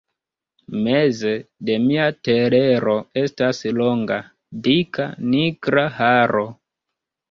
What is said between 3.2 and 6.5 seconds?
estas longa, dika, nigra haro!